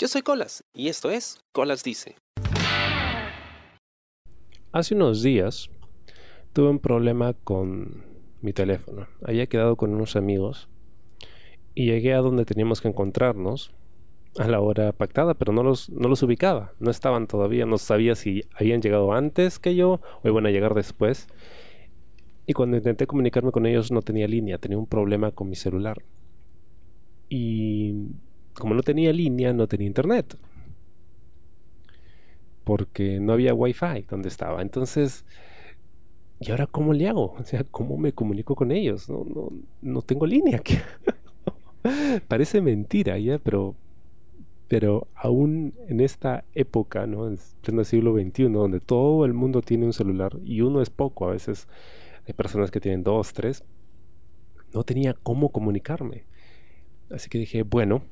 [0.00, 2.14] Yo soy Colas y esto es Colas Dice.
[4.70, 5.70] Hace unos días
[6.52, 8.04] tuve un problema con
[8.40, 9.08] mi teléfono.
[9.24, 10.68] Había quedado con unos amigos
[11.74, 13.72] y llegué a donde teníamos que encontrarnos
[14.38, 16.74] a la hora pactada, pero no los, no los ubicaba.
[16.78, 20.74] No estaban todavía, no sabía si habían llegado antes que yo o iban a llegar
[20.74, 21.26] después.
[22.46, 26.04] Y cuando intenté comunicarme con ellos no tenía línea, tenía un problema con mi celular.
[27.28, 27.94] Y
[28.58, 30.36] como no tenía línea, no tenía internet.
[32.64, 34.62] Porque no había wifi donde estaba.
[34.62, 35.24] Entonces,
[36.40, 37.34] ¿y ahora cómo le hago?
[37.38, 39.08] O sea, ¿cómo me comunico con ellos?
[39.08, 39.50] No, no,
[39.82, 40.62] no tengo línea.
[42.28, 43.38] Parece mentira, ¿ya?
[43.38, 43.74] Pero,
[44.68, 47.26] pero aún en esta época, ¿no?
[47.26, 51.28] En pleno siglo XXI, donde todo el mundo tiene un celular y uno es poco,
[51.28, 51.68] a veces
[52.26, 53.64] hay personas que tienen dos, tres.
[54.74, 56.24] No tenía cómo comunicarme.
[57.10, 58.02] Así que dije, bueno,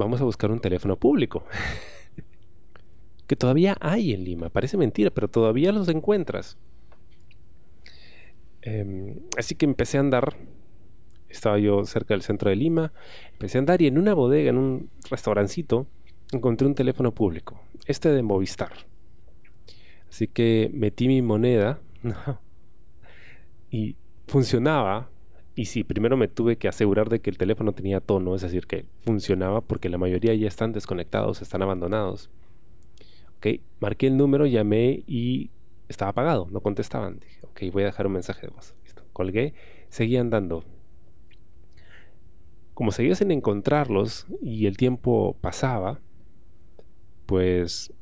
[0.00, 1.44] vamos a buscar un teléfono público.
[3.26, 4.48] que todavía hay en Lima.
[4.48, 6.58] Parece mentira, pero todavía los encuentras.
[8.62, 10.36] Em, así que empecé a andar.
[11.28, 12.92] Estaba yo cerca del centro de Lima.
[13.32, 15.86] Empecé a andar y en una bodega, en un restaurancito,
[16.32, 17.60] encontré un teléfono público.
[17.86, 18.72] Este de Movistar.
[20.08, 21.78] Así que metí mi moneda.
[23.70, 23.96] y
[24.26, 25.08] funcionaba.
[25.60, 28.66] Y sí, primero me tuve que asegurar de que el teléfono tenía tono, es decir,
[28.66, 32.30] que funcionaba porque la mayoría ya están desconectados, están abandonados.
[33.36, 35.50] Ok, marqué el número, llamé y
[35.86, 37.20] estaba apagado, no contestaban.
[37.20, 38.74] Dije, ok, voy a dejar un mensaje de voz.
[39.12, 39.52] Colgué,
[39.90, 40.64] seguía andando.
[42.72, 46.00] Como seguía sin encontrarlos y el tiempo pasaba,
[47.26, 47.92] pues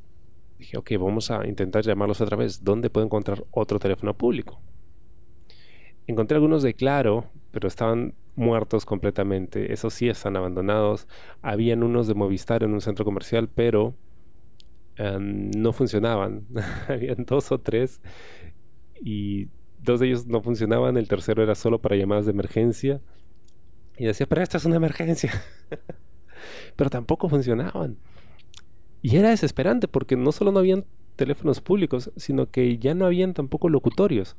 [0.60, 2.62] dije, ok, vamos a intentar llamarlos otra vez.
[2.62, 4.60] ¿Dónde puedo encontrar otro teléfono público?
[6.06, 9.72] Encontré algunos de Claro, pero estaban muertos completamente.
[9.72, 11.08] Esos sí están abandonados.
[11.42, 13.94] Habían unos de Movistar en un centro comercial, pero
[14.96, 16.46] em, no funcionaban.
[16.88, 18.00] Habían dos o tres
[19.00, 19.48] y
[19.82, 20.96] dos de ellos no funcionaban.
[20.96, 23.00] El tercero era solo para llamadas de emergencia.
[23.96, 25.32] Y decía, pero esta es una emergencia.
[26.76, 27.96] pero tampoco funcionaban.
[29.02, 30.84] Y era desesperante porque no solo no habían
[31.16, 34.36] teléfonos públicos, sino que ya no habían tampoco locutorios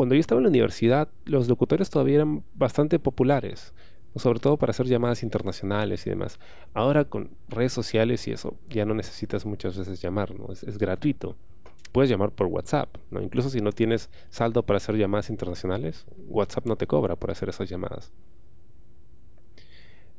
[0.00, 3.74] cuando yo estaba en la universidad, los locutores todavía eran bastante populares,
[4.16, 6.40] sobre todo para hacer llamadas internacionales y demás.
[6.72, 10.50] Ahora con redes sociales y eso, ya no necesitas muchas veces llamar, ¿no?
[10.54, 11.36] es, gratuito.
[11.92, 13.20] Puedes llamar por WhatsApp, ¿no?
[13.20, 17.50] Incluso si no tienes saldo para hacer llamadas internacionales, WhatsApp no te cobra por hacer
[17.50, 18.10] esas llamadas.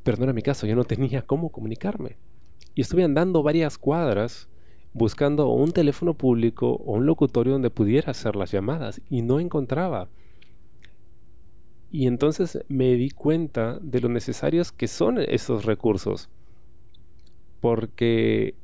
[0.03, 2.17] Pero no era mi caso, yo no tenía cómo comunicarme.
[2.75, 4.47] Y estuve andando varias cuadras
[4.93, 10.09] buscando un teléfono público o un locutorio donde pudiera hacer las llamadas y no encontraba.
[11.91, 16.29] Y entonces me di cuenta de lo necesarios que son esos recursos.
[17.59, 18.55] Porque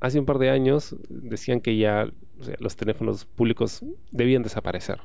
[0.00, 2.08] hace un par de años decían que ya
[2.60, 5.00] los teléfonos públicos debían desaparecer.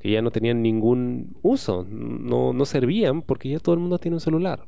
[0.00, 1.86] Que ya no tenían ningún uso.
[1.88, 4.66] No, no servían porque ya todo el mundo tiene un celular.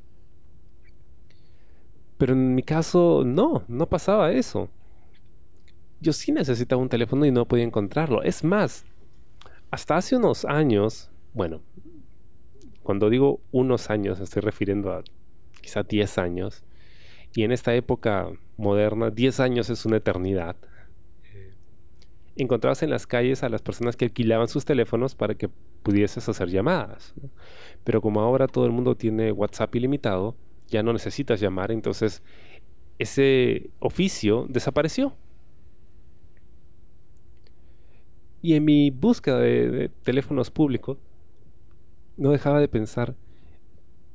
[2.17, 4.71] Pero en mi caso no, no pasaba eso
[6.01, 8.23] yo sí necesitaba un teléfono y no podía encontrarlo.
[8.23, 8.85] Es más,
[9.71, 11.61] hasta hace unos años, bueno,
[12.83, 15.03] cuando digo unos años, estoy refiriendo a
[15.61, 16.65] quizá 10 años,
[17.35, 20.57] y en esta época moderna, 10 años es una eternidad.
[21.33, 21.55] Eh,
[22.37, 25.49] encontrabas en las calles a las personas que alquilaban sus teléfonos para que
[25.83, 27.15] pudieses hacer llamadas.
[27.85, 30.35] Pero como ahora todo el mundo tiene WhatsApp ilimitado,
[30.69, 32.23] ya no necesitas llamar, entonces
[32.99, 35.15] ese oficio desapareció.
[38.43, 40.99] Y en mi búsqueda de, teléfonos públicos,
[42.17, 43.15] no dejaba de pensar,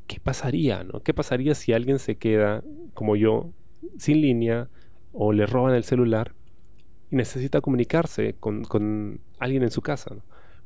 [0.08, 0.84] ¿qué pasaría?
[0.84, 1.02] No?
[1.02, 2.64] ¿Qué pasaría si alguien se queda,
[2.94, 3.52] como yo,
[3.98, 4.68] sin línea
[5.14, 6.34] o le roban el celular
[7.12, 10.16] y necesita comunicarse con, alguien en su casa?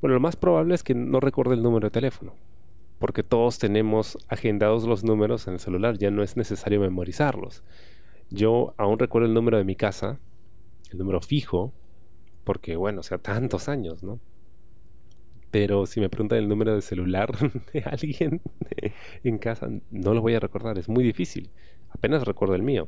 [0.02, 2.36] Bueno, lo más probable es que no recuerde el número de teléfono,
[2.98, 7.64] porque todos tenemos agendados los números en el celular, ya no es necesario memorizarlos.
[8.30, 10.20] Yo aún recuerdo el número de mi casa,
[10.92, 11.74] el número fijo,
[12.44, 14.20] porque bueno, o sea, tantos años, ¿no?
[15.52, 17.32] Pero si me preguntan el número de celular
[17.74, 18.42] de alguien
[19.24, 21.50] en casa, no lo voy a recordar, es muy difícil.
[21.90, 22.88] Apenas recuerdo el mío.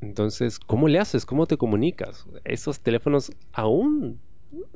[0.00, 1.24] Entonces, ¿cómo le haces?
[1.24, 2.26] ¿Cómo te comunicas?
[2.44, 4.18] Esos teléfonos aún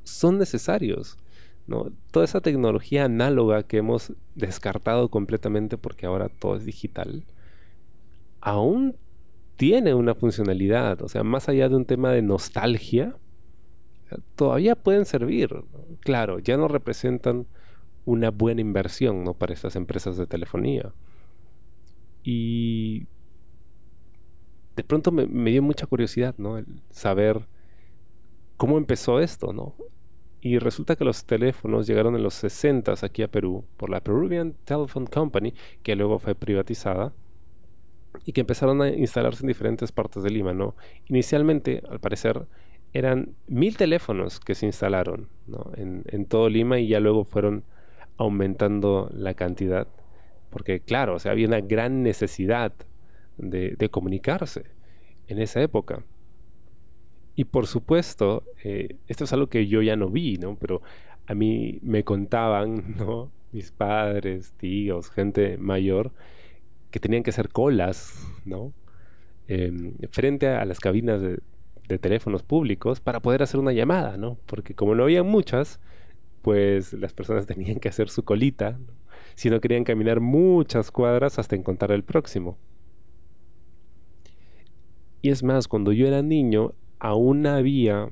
[0.05, 1.19] son necesarios.
[1.67, 1.93] ¿no?
[2.13, 7.25] Toda esa tecnología análoga que hemos descartado completamente porque ahora todo es digital,
[8.41, 8.97] aún
[9.57, 13.17] tiene una funcionalidad, o sea, más allá de un tema de nostalgia,
[14.35, 15.51] todavía pueden servir.
[16.01, 17.47] Claro, ya no representan
[18.05, 19.35] una buena inversión ¿no?
[19.35, 20.93] para estas empresas de telefonía.
[22.23, 23.07] Y
[24.77, 26.59] de pronto me, dio mucha curiosidad, ¿no?
[26.59, 27.47] El saber
[28.57, 29.75] cómo empezó esto, ¿no?
[30.41, 34.55] Y resulta que los teléfonos llegaron en los 60 aquí a Perú por la Peruvian
[34.65, 37.13] Telephone Company, que luego fue privatizada
[38.25, 40.75] y que empezaron a instalarse en diferentes partes de Lima, ¿no?
[41.09, 42.47] Inicialmente, al parecer,
[42.93, 45.29] eran mil teléfonos que se instalaron
[45.77, 47.65] en, todo Lima y ya luego fueron
[48.17, 49.87] aumentando la cantidad,
[50.51, 52.73] porque claro, o sea, había una gran necesidad
[53.37, 54.65] de, comunicarse
[55.29, 56.05] en esa época.
[57.35, 60.57] Y por supuesto, eh, esto es algo que yo ya no vi, ¿no?
[60.57, 60.81] Pero
[61.27, 63.31] a mí me contaban, ¿no?
[63.53, 66.13] Mis padres, tíos, gente mayor,
[66.91, 68.73] que tenían que hacer colas, ¿no?
[69.49, 71.39] Em, frente a las cabinas de,
[72.01, 74.39] teléfonos públicos para poder hacer una llamada, ¿no?
[74.47, 75.79] Porque como no había muchas,
[76.43, 78.79] pues las personas tenían que hacer su colita,
[79.37, 82.59] si no querían caminar muchas cuadras hasta encontrar el próximo.
[85.23, 88.09] Y es más, cuando yo era niño, aún había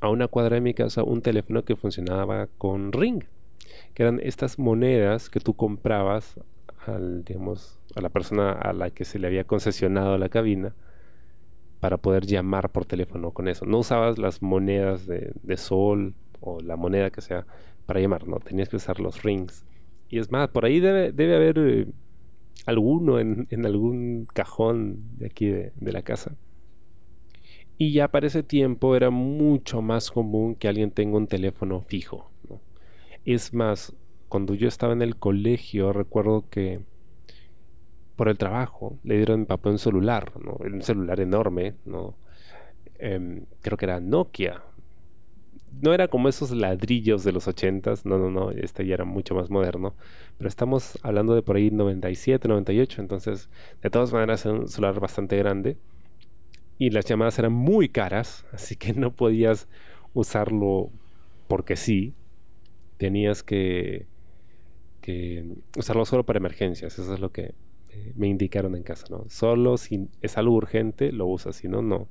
[0.00, 3.24] a una cuadra de mi casa un teléfono que funcionaba con ring,
[3.94, 6.40] que eran estas monedas que tú comprabas
[6.88, 10.74] al, digamos, a la persona a la que se le había concesionado la cabina
[11.80, 13.66] para poder llamar por teléfono con eso.
[13.66, 17.46] No usabas las monedas de, sol o la moneda que sea
[17.86, 19.64] para llamar, no, tenías que usar los rings.
[20.08, 21.86] Y es más, por ahí debe, debe haber eh,
[22.64, 26.36] alguno en, algún cajón de aquí de, la casa.
[27.78, 32.30] Y ya para ese tiempo era mucho más común que alguien tenga un teléfono fijo.
[33.24, 33.94] Es más,
[34.28, 36.80] cuando yo estaba en el colegio, recuerdo que
[38.16, 42.16] por el trabajo le dieron a mi papá un celular, un celular enorme, ¿no?
[42.98, 44.62] Em, creo que era Nokia.
[45.82, 49.34] No era como esos ladrillos de los ochentas, no, no, no, este ya era mucho
[49.34, 49.94] más moderno.
[50.38, 53.50] Pero estamos hablando de por ahí 97, 98, entonces
[53.82, 55.76] de todas maneras era un celular bastante grande.
[56.78, 59.68] Y las llamadas eran muy caras, así que no podías
[60.14, 60.90] usarlo
[61.48, 62.14] porque sí.
[62.96, 64.06] Tenías que
[65.76, 66.98] usarlo solo para emergencias.
[66.98, 67.54] Eso es lo que
[67.90, 69.24] eh, me indicaron en casa, ¿no?
[69.28, 72.08] Solo si es algo urgente lo usas, si no, no.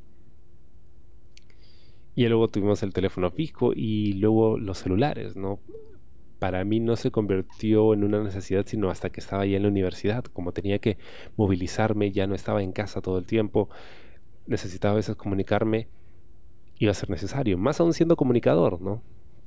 [2.15, 5.59] Y luego tuvimos el teléfono fijo y luego los celulares, ¿no?
[6.39, 9.69] Para mí no se convirtió en una necesidad sino hasta que estaba ya en la
[9.69, 10.23] universidad.
[10.23, 10.97] Como tenía que
[11.35, 13.69] movilizarme, ya no estaba en casa todo el tiempo,
[14.47, 15.87] necesitaba a veces comunicarme,
[16.79, 19.01] iba a ser necesario, más aún siendo comunicador, ¿no?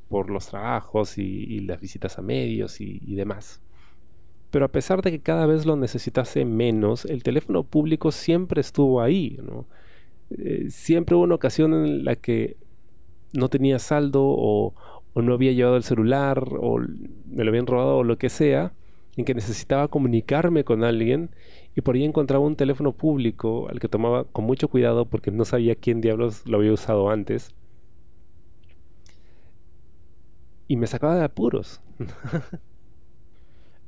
[0.08, 3.60] Por los trabajos y, las visitas a medios y, demás.
[4.50, 9.02] Pero a pesar de que cada vez lo necesitase menos, el teléfono público siempre estuvo
[9.02, 9.38] ahí.
[10.30, 12.56] Eh, siempre hubo una ocasión en la que
[13.34, 14.74] no tenía saldo o,
[15.14, 18.72] no había llevado el celular o me lo habían robado o lo que sea,
[19.16, 21.30] en que necesitaba comunicarme con alguien
[21.74, 25.44] y por ahí encontraba un teléfono público al que tomaba con mucho cuidado porque no
[25.44, 27.52] sabía quién diablos lo había usado antes
[30.68, 31.80] y me sacaba de apuros.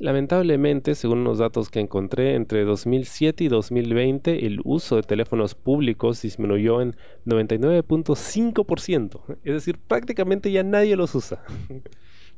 [0.00, 6.22] Lamentablemente, según los datos que encontré, entre 2007 y 2020 el uso de teléfonos públicos
[6.22, 6.96] disminuyó en
[7.26, 9.20] 99.5%.
[9.44, 11.44] Es decir, prácticamente ya nadie los usa.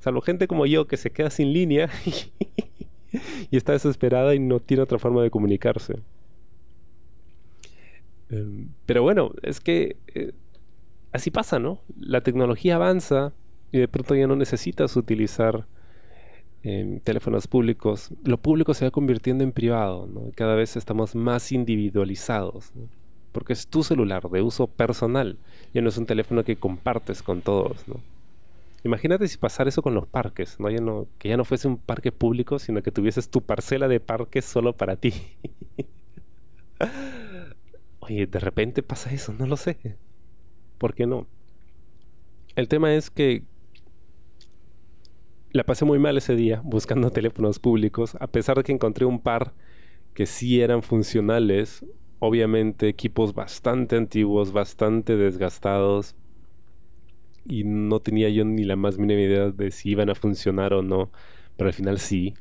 [0.00, 1.88] Salvo gente como yo que se queda sin línea
[3.50, 6.00] y está desesperada y no tiene otra forma de comunicarse.
[8.28, 10.32] Em, pero bueno, es que eh,
[11.12, 11.78] así pasa, ¿no?
[11.96, 13.32] La tecnología avanza,
[13.72, 15.66] y de pronto ya no necesitas utilizar
[16.62, 18.10] em, teléfonos públicos.
[18.22, 22.72] Lo público se va convirtiendo en privado, cada vez estamos más individualizados,
[23.32, 25.38] porque es tu celular de uso personal,
[25.72, 27.84] ya no es un teléfono que compartes con todos.
[28.84, 30.68] Imagínate si pasara eso con los parques, ¿no?
[30.68, 34.44] No, que ya no fuese un parque público, sino que tuvieses tu parcela de parques
[34.44, 35.14] solo para ti.
[38.00, 39.96] Oye, de repente pasa eso, no lo sé.
[40.78, 41.28] ¿Por qué no?
[42.56, 43.44] El tema es que
[45.52, 49.20] la pasé muy mal ese día buscando teléfonos públicos, a pesar de que encontré un
[49.20, 49.52] par
[50.14, 51.84] que sí eran funcionales,
[52.18, 56.16] obviamente equipos bastante antiguos, bastante desgastados,
[57.44, 60.82] y no tenía yo ni la más mínima idea de si iban a funcionar o
[60.82, 61.10] no,
[61.56, 62.34] pero al final sí.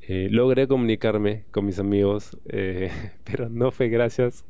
[0.00, 2.90] Eh, logré comunicarme con mis amigos, eh,
[3.24, 4.44] pero no fue gracias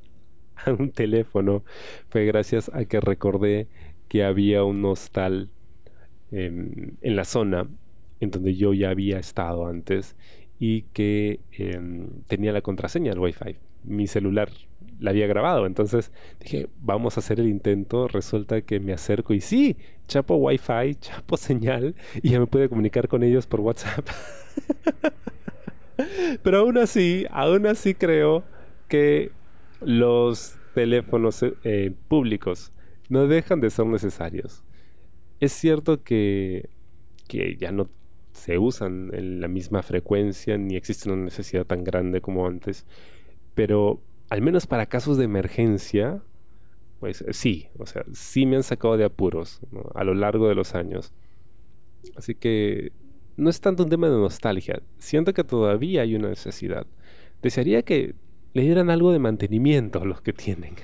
[0.57, 1.65] a un teléfono,
[2.09, 3.69] fue gracias a que recordé
[4.09, 5.51] que había un hostal
[6.33, 7.69] en la zona
[8.21, 10.17] en donde yo ya había estado antes
[10.59, 13.57] y que em, tenía la contraseña del Wi-Fi.
[13.83, 14.49] Mi celular
[15.01, 18.07] la había grabado, entonces dije, vamos a hacer el intento.
[18.07, 23.09] Resulta que me acerco y sí, chapo Wi-Fi, chapo señal y ya me pude comunicar
[23.09, 24.07] con ellos por WhatsApp.
[26.45, 28.45] Pero aún así, aún así creo
[28.87, 29.33] que
[29.81, 32.71] los teléfonos eh, públicos
[33.09, 34.63] no dejan de ser necesarios.
[35.43, 36.71] Es cierto que,
[37.27, 37.91] que ya no
[38.31, 42.87] se usan en la misma frecuencia ni existe una necesidad tan grande como antes,
[43.57, 46.23] pero al menos para casos de emergencia,
[47.01, 49.59] pues sí, o sea, sí me han sacado de apuros
[49.97, 51.13] a lo largo de los años.
[52.15, 52.93] Así que
[53.37, 56.87] no es tanto un tema de nostalgia, siento que todavía hay una necesidad.
[57.43, 58.15] Desearía que
[58.55, 60.77] le dieran algo de mantenimiento a los que tienen.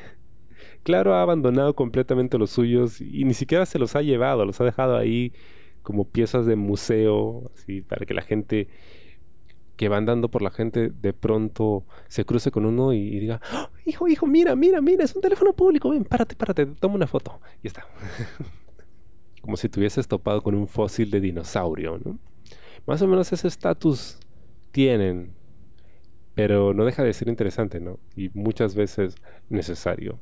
[0.82, 4.64] Claro, ha abandonado completamente los suyos y ni siquiera se los ha llevado, los ha
[4.64, 5.32] dejado ahí
[5.82, 8.68] como piezas de museo, así para que la gente
[9.76, 13.70] que va andando por la gente de pronto se cruce con uno y, diga, ¡Ah!
[13.86, 17.40] hijo, hijo, mira, mira, mira, es un teléfono público, ven, párate, párate, toma una foto.
[17.62, 17.86] Y está.
[19.40, 22.18] como si te hubieses topado con un fósil de dinosaurio, ¿no?
[22.86, 24.18] Más o menos ese estatus
[24.72, 25.32] tienen,
[26.34, 27.98] pero no deja de ser interesante, ¿no?
[28.16, 29.14] Y muchas veces
[29.48, 30.20] necesario.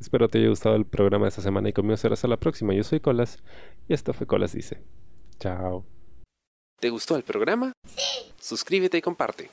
[0.00, 2.74] Espero te haya gustado el programa de esta semana y conmigo será hasta la próxima.
[2.74, 3.38] Yo soy Colas
[3.88, 4.82] y esto fue Colas Dice.
[5.38, 5.84] Chao.
[6.80, 7.72] ¿Te gustó el programa?
[7.86, 8.32] Sí.
[8.38, 9.50] Suscríbete y comparte.